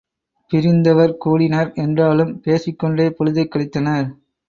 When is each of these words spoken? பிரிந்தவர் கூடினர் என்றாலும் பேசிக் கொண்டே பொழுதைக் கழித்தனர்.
பிரிந்தவர் 0.51 1.17
கூடினர் 1.17 1.71
என்றாலும் 1.73 2.41
பேசிக் 2.41 2.79
கொண்டே 2.79 3.09
பொழுதைக் 3.09 3.55
கழித்தனர். 3.55 4.09